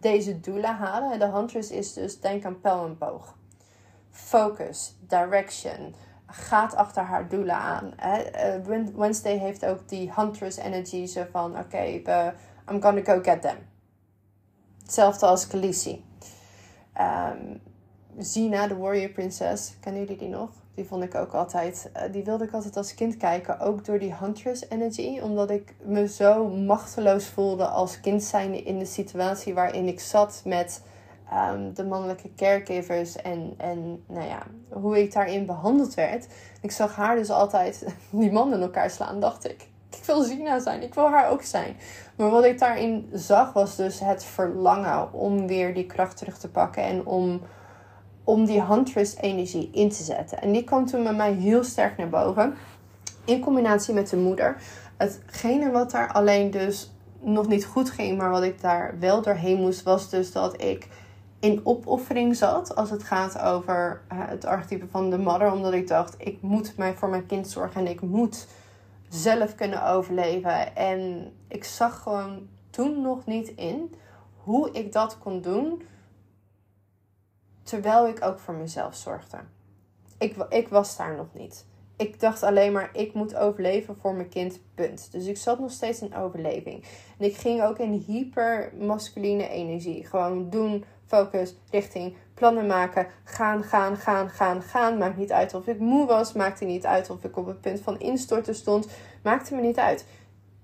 [0.00, 1.18] deze doelen halen.
[1.18, 3.36] De huntress is dus, denk aan pijl en boog.
[4.10, 5.94] Focus, direction,
[6.32, 7.94] gaat achter haar doelen aan.
[7.96, 12.34] Eh, Wednesday heeft ook die huntress energy, zo van, oké, okay,
[12.70, 13.56] I'm gonna go get them.
[14.82, 16.04] Hetzelfde als Khaleesi.
[17.00, 17.60] Um,
[18.18, 20.50] Zina, de Warrior Princess, kennen jullie die nog?
[20.74, 23.60] Die vond ik ook altijd, uh, die wilde ik altijd als kind kijken.
[23.60, 25.20] Ook door die Huntress Energy.
[25.22, 30.42] Omdat ik me zo machteloos voelde als kind zijnde in de situatie waarin ik zat
[30.44, 30.82] met
[31.52, 33.16] um, de mannelijke caregivers.
[33.16, 36.26] En, en nou ja, hoe ik daarin behandeld werd.
[36.60, 39.70] Ik zag haar dus altijd die mannen in elkaar slaan, dacht ik.
[39.90, 41.76] Ik wil Zina zijn, ik wil haar ook zijn.
[42.16, 46.48] Maar wat ik daarin zag was dus het verlangen om weer die kracht terug te
[46.48, 46.82] pakken.
[46.82, 47.40] En om
[48.24, 50.42] om die huntress energie in te zetten.
[50.42, 52.54] En die kwam toen bij mij heel sterk naar boven.
[53.24, 54.56] In combinatie met de moeder.
[54.96, 59.60] Hetgene wat daar alleen dus nog niet goed ging, maar wat ik daar wel doorheen
[59.60, 60.88] moest, was dus dat ik
[61.42, 65.52] in opoffering zat als het gaat over uh, het archetype van de mother.
[65.52, 68.46] Omdat ik dacht, ik moet mij voor mijn kind zorgen en ik moet
[69.08, 70.76] zelf kunnen overleven.
[70.76, 73.94] En ik zag gewoon toen nog niet in
[74.36, 75.82] hoe ik dat kon doen
[77.62, 79.38] Terwijl ik ook voor mezelf zorgde.
[80.18, 81.66] Ik, ik was daar nog niet.
[81.96, 85.12] Ik dacht alleen maar, ik moet overleven voor mijn kind, punt.
[85.12, 86.84] Dus ik zat nog steeds in overleving.
[87.18, 90.06] En ik ging ook in hyper masculine energie.
[90.06, 93.06] Gewoon doen, focus, richting, plannen maken.
[93.24, 94.98] Gaan, gaan, gaan, gaan, gaan.
[94.98, 96.32] Maakt niet uit of ik moe was.
[96.32, 98.88] Maakte niet uit of ik op het punt van instorten stond.
[99.22, 100.06] Maakte me niet uit.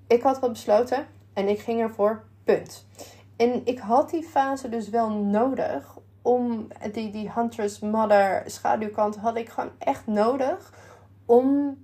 [0.07, 2.87] Ik had wat besloten en ik ging ervoor, punt.
[3.37, 9.37] En ik had die fase dus wel nodig om die, die Huntress Mother schaduwkant had
[9.37, 10.73] ik gewoon echt nodig
[11.27, 11.77] om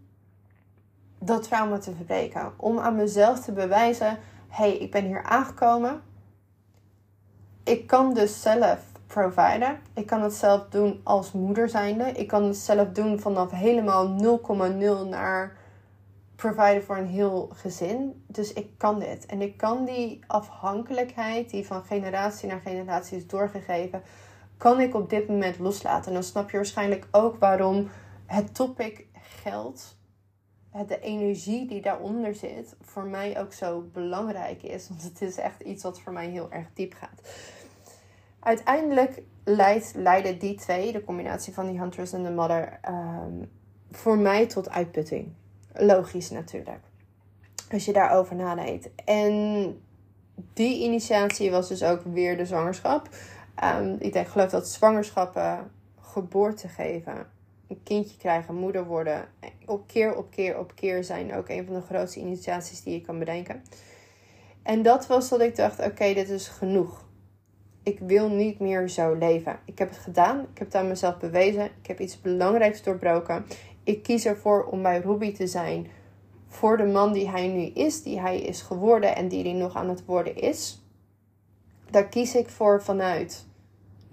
[1.19, 2.53] dat trauma te verbreken.
[2.57, 6.03] Om aan mezelf te bewijzen: hey, ik ben hier aangekomen.
[7.65, 9.79] Ik kan dus zelf providen.
[9.95, 12.05] Ik kan het zelf doen als moeder zijnde.
[12.05, 14.17] Ik kan het zelf doen vanaf helemaal
[15.05, 15.57] 0,0 naar
[16.37, 18.25] providen voor een heel gezin.
[18.27, 19.27] Dus ik kan dit.
[19.27, 24.03] En ik kan die afhankelijkheid die van generatie naar generatie is doorgegeven,
[24.57, 26.07] kan ik op dit moment loslaten?
[26.07, 27.89] En dan snap je waarschijnlijk ook waarom
[28.27, 29.07] het topic
[29.43, 29.97] geld,
[30.83, 34.89] de energie die daaronder zit, voor mij ook zo belangrijk is.
[34.89, 37.29] Want het is echt iets wat voor mij heel erg diep gaat.
[38.41, 43.51] Uiteindelijk leidt, leiden die twee, de combinatie van die Huntress en de Mother, um,
[43.91, 45.33] voor mij tot uitputting.
[45.73, 46.81] Logisch natuurlijk.
[47.71, 48.89] Als je daarover nadenkt.
[49.05, 49.81] En
[50.53, 53.09] die initiatie was dus ook weer de zwangerschap.
[53.65, 57.27] Um, ik denk, geloof dat zwangerschappen, geboorte geven,
[57.75, 59.29] een kindje krijgen, moeder worden,
[59.67, 63.01] op keer op keer op keer zijn ook een van de grootste initiaties die je
[63.01, 63.63] kan bedenken.
[64.63, 67.05] En dat was dat ik dacht, oké, dit is genoeg.
[67.83, 69.59] Ik wil niet meer zo leven.
[69.65, 70.41] Ik heb het gedaan.
[70.41, 71.65] Ik heb het aan mezelf bewezen.
[71.65, 73.45] Ik heb iets belangrijks doorbroken.
[73.85, 75.87] Ik kies ervoor om bij Ruby te zijn
[76.49, 79.75] voor de man die hij nu is, die hij is geworden en die hij nog
[79.75, 80.85] aan het worden is
[81.95, 83.47] daar kies ik voor vanuit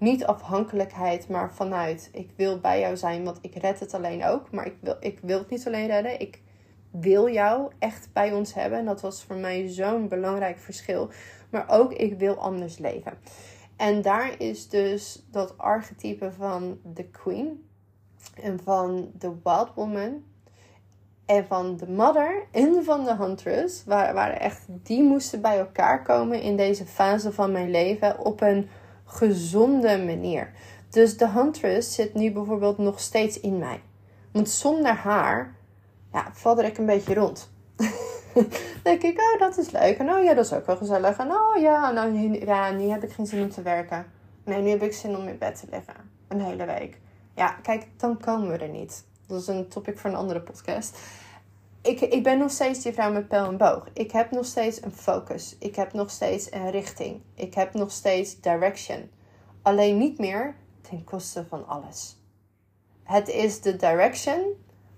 [0.02, 4.50] niet afhankelijkheid, maar vanuit ik wil bij jou zijn, want ik red het alleen ook.
[4.50, 6.20] Maar ik wil, ik wil het niet alleen redden.
[6.20, 6.42] Ik
[6.90, 8.78] wil jou echt bij ons hebben.
[8.78, 11.10] En dat was voor mij zo'n belangrijk verschil.
[11.50, 13.18] Maar ook ik wil anders leven.
[13.76, 17.66] En daar is dus dat archetype van de queen
[18.42, 20.24] en van de wild woman
[21.26, 26.40] en van de mother en van de huntress waren, echt, die moesten bij elkaar komen
[26.40, 28.68] in deze fase van mijn leven op een
[29.04, 30.52] gezonde manier.
[30.90, 33.82] Dus de huntress zit nu bijvoorbeeld nog steeds in mij.
[34.32, 35.54] Want zonder haar
[36.12, 37.50] ja, valde ik een beetje rond.
[38.82, 39.98] denk ik, oh, dat is leuk.
[39.98, 41.16] En oh ja, dat is ook wel gezellig.
[41.16, 44.06] En oh ja, nou, ja, nu heb ik geen zin om te werken.
[44.44, 45.94] Nee, nu heb ik zin om in bed te liggen.
[46.28, 47.00] Een hele week.
[47.34, 49.04] Ja, kijk, dan komen we er niet.
[49.26, 50.98] Dat is een topic voor een andere podcast.
[51.82, 53.86] Ik, ik ben nog steeds die vrouw met pijl en boog.
[53.92, 55.56] Ik heb nog steeds een focus.
[55.58, 57.20] Ik heb nog steeds een richting.
[57.34, 59.10] Ik heb nog steeds direction.
[59.62, 62.16] Alleen niet meer ten koste van alles.
[63.02, 64.44] Het is de direction,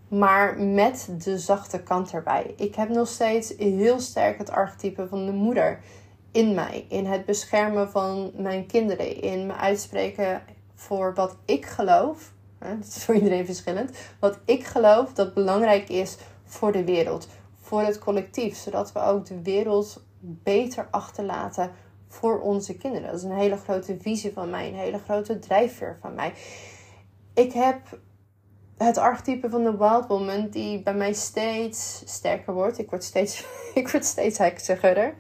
[0.08, 2.54] maar met de zachte kant erbij.
[2.56, 5.80] Ik heb nog steeds heel sterk het archetype van de moeder
[6.32, 6.86] in mij.
[6.88, 9.22] In het beschermen van mijn kinderen.
[9.22, 10.42] In me uitspreken
[10.74, 12.32] voor wat ik geloof.
[12.58, 13.90] Dat is voor iedereen verschillend.
[14.20, 17.28] Wat ik geloof dat belangrijk is voor de wereld.
[17.60, 18.56] Voor het collectief.
[18.56, 21.70] Zodat we ook de wereld beter achterlaten
[22.08, 23.06] voor onze kinderen.
[23.06, 24.68] Dat is een hele grote visie van mij.
[24.68, 26.32] Een hele grote drijfveer van mij.
[27.34, 27.98] Ik heb
[28.76, 32.78] het archetype van de wild woman die bij mij steeds sterker wordt.
[32.78, 35.14] Ik word steeds, ik word steeds heksiger.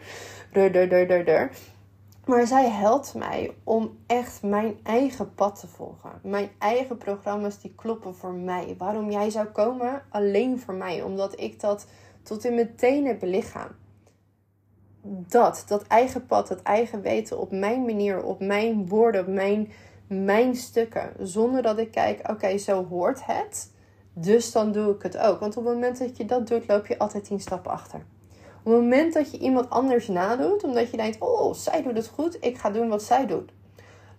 [2.26, 6.10] Maar zij helpt mij om echt mijn eigen pad te volgen.
[6.22, 8.74] Mijn eigen programma's die kloppen voor mij.
[8.78, 11.02] Waarom jij zou komen, alleen voor mij.
[11.02, 11.86] Omdat ik dat
[12.22, 13.68] tot in mijn tenen belichaam.
[15.06, 19.72] Dat, dat eigen pad, dat eigen weten op mijn manier, op mijn woorden, op mijn,
[20.06, 21.12] mijn stukken.
[21.18, 23.72] Zonder dat ik kijk, oké, zo hoort het.
[24.12, 25.40] Dus dan doe ik het ook.
[25.40, 28.04] Want op het moment dat je dat doet, loop je altijd tien stappen achter.
[28.64, 32.08] Op het moment dat je iemand anders nadoet, omdat je denkt, oh, zij doet het
[32.08, 33.52] goed, ik ga doen wat zij doet,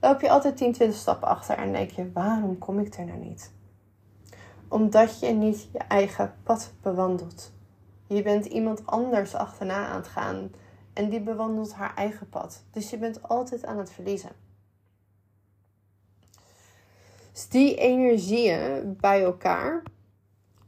[0.01, 3.19] loop je altijd 10, 20 stappen achter en denk je, waarom kom ik er nou
[3.19, 3.51] niet?
[4.67, 7.51] Omdat je niet je eigen pad bewandelt.
[8.07, 10.51] Je bent iemand anders achterna aan het gaan
[10.93, 12.63] en die bewandelt haar eigen pad.
[12.71, 14.31] Dus je bent altijd aan het verliezen.
[17.31, 19.83] Dus die energieën bij elkaar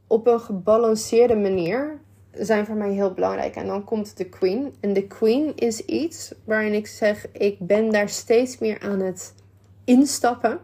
[0.06, 2.00] op een gebalanceerde manier
[2.40, 3.56] zijn voor mij heel belangrijk.
[3.56, 4.74] En dan komt de Queen.
[4.80, 9.34] En de Queen is iets waarin ik zeg: ik ben daar steeds meer aan het
[9.84, 10.58] instappen.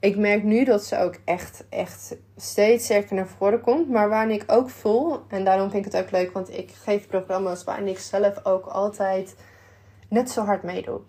[0.00, 3.88] Ik merk nu dat ze ook echt, echt steeds sterker naar voren komt.
[3.88, 7.06] Maar waarin ik ook voel, en daarom vind ik het ook leuk, want ik geef
[7.06, 9.36] programma's waarin ik zelf ook altijd
[10.08, 11.00] net zo hard meedoe.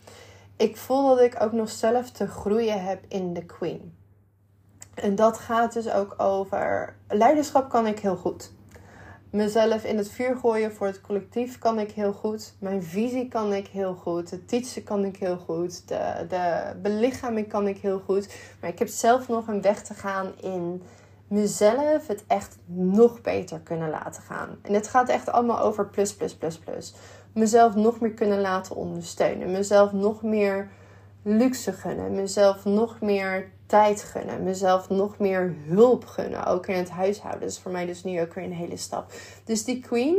[0.58, 3.96] Ik voel dat ik ook nog zelf te groeien heb in de Queen.
[4.94, 8.52] En dat gaat dus ook over leiderschap kan ik heel goed
[9.32, 12.54] mezelf in het vuur gooien voor het collectief kan ik heel goed.
[12.60, 14.30] Mijn visie kan ik heel goed.
[14.30, 15.88] Het teachen kan ik heel goed.
[15.88, 18.36] De, de belichaming kan ik heel goed.
[18.62, 20.82] Maar ik heb zelf nog een weg te gaan in
[21.28, 24.50] mezelf het echt nog beter kunnen laten gaan.
[24.62, 26.94] En het gaat echt allemaal over plus, plus, plus, plus.
[27.34, 29.52] Mezelf nog meer kunnen laten ondersteunen.
[29.52, 30.70] Mezelf nog meer
[31.28, 32.16] luxe gunnen.
[32.16, 34.44] Mezelf nog meer tijd gunnen.
[34.44, 36.46] Mezelf nog meer hulp gunnen.
[36.46, 37.42] Ook in het huishouden.
[37.42, 39.12] Dat is voor mij dus nu ook weer een hele stap.
[39.44, 40.18] Dus die queen,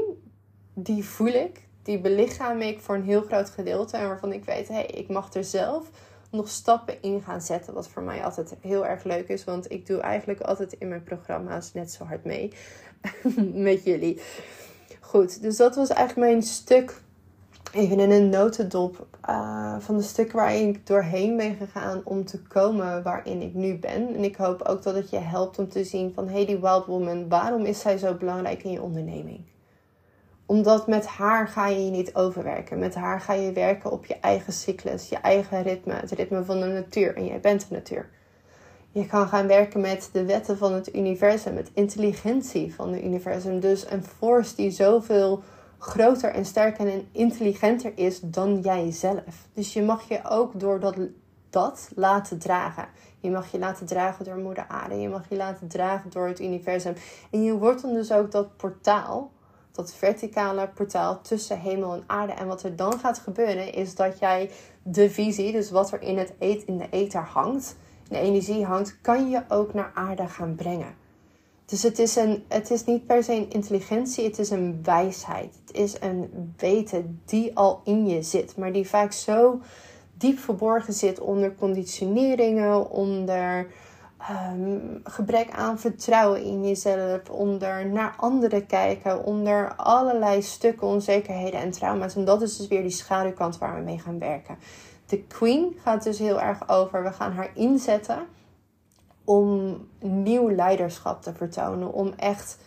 [0.75, 1.66] die voel ik.
[1.83, 3.97] Die belichaam ik voor een heel groot gedeelte.
[3.97, 5.90] En waarvan ik weet, hé, hey, ik mag er zelf
[6.31, 7.75] nog stappen in gaan zetten.
[7.75, 9.44] Wat voor mij altijd heel erg leuk is.
[9.44, 12.53] Want ik doe eigenlijk altijd in mijn programma's net zo hard mee.
[13.68, 14.21] met jullie.
[15.01, 17.01] Goed, dus dat was eigenlijk mijn stuk
[17.72, 22.42] even in een notendop uh, van de stukken waarin ik doorheen ben gegaan om te
[22.42, 24.14] komen waarin ik nu ben.
[24.14, 26.87] En ik hoop ook dat het je helpt om te zien van hey die wild
[26.87, 29.40] woman, waarom is zij zo belangrijk in je onderneming?
[30.46, 32.78] Omdat met haar ga je je niet overwerken.
[32.78, 36.61] Met haar ga je werken op je eigen cyclus, je eigen ritme, het ritme van
[36.61, 37.16] de natuur.
[37.16, 38.09] En jij bent de natuur.
[38.90, 43.61] Je kan gaan werken met de wetten van het universum, met intelligentie van het universum.
[43.61, 45.42] Dus een force die zoveel
[45.78, 49.46] groter en sterker en intelligenter is dan jijzelf.
[49.52, 50.96] Dus je mag je ook door dat,
[51.50, 52.88] dat laten dragen.
[53.20, 55.00] Je mag je laten dragen door moeder aarde.
[55.00, 56.94] Je mag je laten dragen door het universum.
[57.30, 59.30] En je wordt dan dus ook dat portaal,
[59.72, 62.32] dat verticale portaal tussen hemel en aarde.
[62.32, 64.50] En wat er dan gaat gebeuren is dat jij
[64.82, 67.76] de visie, dus wat er in, het eet, in de ether hangt,
[68.08, 71.06] de energie hangt, kan je ook naar aarde gaan brengen.
[71.68, 75.59] Dus het is, een, het is niet per se intelligentie, het is een wijsheid.
[75.66, 79.61] Het is een weten die al in je zit, maar die vaak zo
[80.14, 83.66] diep verborgen zit onder conditioneringen, onder
[84.18, 91.70] ehm, gebrek aan vertrouwen in jezelf, onder naar anderen kijken, onder allerlei stukken onzekerheden en
[91.70, 92.14] trauma's.
[92.14, 94.59] En dat is dus weer die schaduwkant waar we mee gaan werken.
[95.07, 98.26] De Queen gaat dus heel erg over, we gaan haar inzetten
[99.28, 101.92] om nieuw leiderschap te vertonen.
[101.92, 102.58] Om echt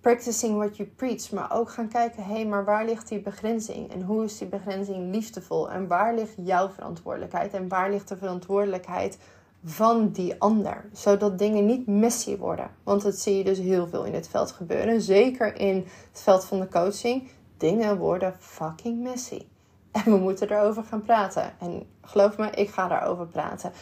[0.00, 1.30] practicing what you preach.
[1.30, 3.92] Maar ook gaan kijken, hé, hey, maar waar ligt die begrenzing?
[3.92, 5.70] En hoe is die begrenzing liefdevol?
[5.70, 7.52] En waar ligt jouw verantwoordelijkheid?
[7.54, 9.18] En waar ligt de verantwoordelijkheid
[9.64, 10.84] van die ander?
[10.92, 12.70] Zodat dingen niet messy worden.
[12.82, 15.00] Want dat zie je dus heel veel in het veld gebeuren.
[15.00, 15.76] Zeker in
[16.10, 17.28] het veld van de coaching.
[17.56, 19.46] Dingen worden fucking messy.
[19.90, 21.52] En we moeten erover gaan praten.
[21.60, 23.72] En geloof me, ik ga daarover praten.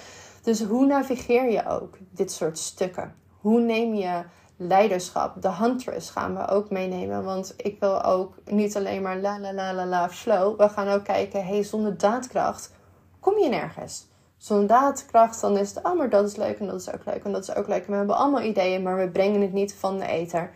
[0.47, 3.15] Dus hoe navigeer je ook dit soort stukken?
[3.41, 4.23] Hoe neem je
[4.57, 5.43] leiderschap?
[5.43, 7.25] De huntress gaan we ook meenemen.
[7.25, 10.59] Want ik wil ook niet alleen maar la la la la la flow.
[10.59, 12.73] We gaan ook kijken, hey, zonder daadkracht
[13.21, 14.09] kom je nergens.
[14.37, 17.25] zo'n daadkracht, dan is het, oh, maar dat is leuk en dat is ook leuk
[17.25, 17.85] en dat is ook leuk.
[17.85, 20.51] En we hebben allemaal ideeën, maar we brengen het niet van de ether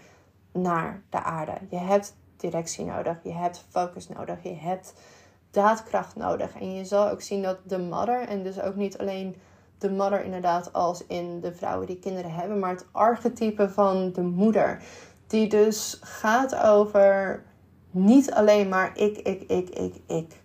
[0.53, 1.53] naar de aarde.
[1.71, 4.95] Je hebt directie nodig, je hebt focus nodig, je hebt
[5.51, 6.61] daadkracht nodig.
[6.61, 9.37] En je zal ook zien dat de mother, en dus ook niet alleen
[9.81, 14.23] de mother inderdaad als in de vrouwen die kinderen hebben, maar het archetype van de
[14.23, 14.83] moeder.
[15.27, 17.43] Die dus gaat over
[17.91, 20.43] niet alleen maar ik, ik, ik, ik, ik.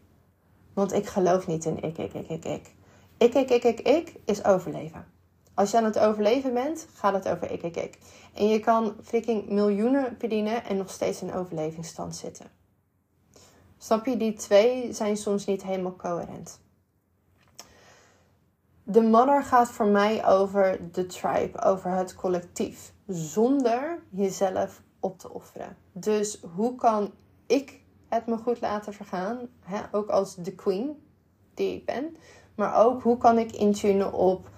[0.74, 2.74] Want ik geloof niet in ik, ik, ik, ik, ik.
[3.18, 5.06] Ik, ik, ik, ik, ik is overleven.
[5.54, 7.98] Als je aan het overleven bent, gaat het over ik, ik, ik.
[8.34, 12.46] En je kan freaking miljoenen verdienen en nog steeds in overlevingsstand zitten.
[13.78, 14.18] Snap je?
[14.18, 16.60] Die twee zijn soms niet helemaal coherent.
[18.88, 25.34] De mother gaat voor mij over de tribe, over het collectief, zonder jezelf op te
[25.34, 25.78] offeren.
[25.92, 27.12] Dus hoe kan
[27.46, 29.82] ik het me goed laten vergaan, hè?
[29.92, 31.04] ook als de queen
[31.54, 32.16] die ik ben,
[32.56, 34.50] maar ook hoe kan ik intunen op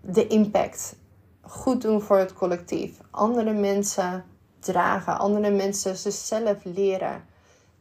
[0.00, 0.96] de impact,
[1.40, 4.24] goed doen voor het collectief, andere mensen
[4.58, 7.24] dragen, andere mensen zichzelf leren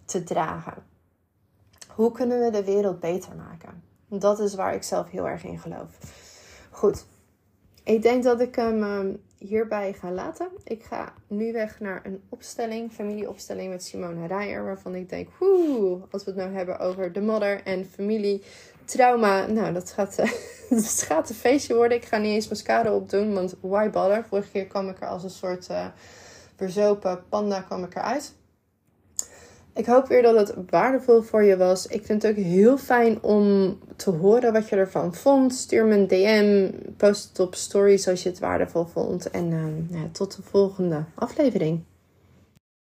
[0.06, 0.84] te dragen.
[1.96, 3.93] Hoe kunnen we de wereld beter maken?
[4.20, 5.98] Dat is waar ik zelf heel erg in geloof.
[6.70, 7.06] Goed,
[7.84, 10.48] ik denk dat ik hem ehm, hierbij ga laten.
[10.64, 14.64] Ik ga nu weg naar een opstelling, familieopstelling met Simone Rijer.
[14.64, 18.44] Waarvan ik denk, woe, als we het nou hebben over de mother en familie,
[18.86, 19.46] trauma.
[19.46, 20.16] Nou, dat gaat,
[20.70, 21.98] dat gaat een feestje worden.
[21.98, 24.26] Ik ga niet eens mascara opdoen, want why bother?
[24.26, 25.86] Vorige keer kwam ik er als een soort uh,
[26.56, 28.34] verzopen panda kwam ik eruit.
[29.76, 31.88] Ik hoop weer dat het waardevol voor je was.
[31.88, 35.54] Ik vind het ook heel fijn om te horen wat je ervan vond.
[35.54, 39.30] Stuur me een DM, post het op stories als je het waardevol vond.
[39.30, 39.52] En
[39.92, 41.84] uh, tot de volgende aflevering.